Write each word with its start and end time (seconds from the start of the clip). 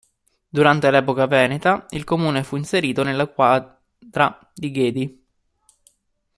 Durante 0.49 0.89
l'epoca 0.89 1.27
veneta, 1.27 1.85
il 1.91 2.05
comune 2.05 2.41
fu 2.41 2.55
inserito 2.55 3.03
nella 3.03 3.27
quadra 3.27 4.51
di 4.51 4.71
Ghedi. 4.71 5.25